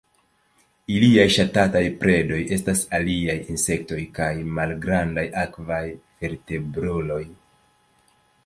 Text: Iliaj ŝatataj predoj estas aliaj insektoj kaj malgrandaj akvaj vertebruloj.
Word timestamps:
Iliaj 0.93 1.25
ŝatataj 1.35 1.81
predoj 1.99 2.39
estas 2.57 2.81
aliaj 2.99 3.37
insektoj 3.57 3.99
kaj 4.17 4.31
malgrandaj 4.57 5.27
akvaj 5.45 5.83
vertebruloj. 6.25 7.23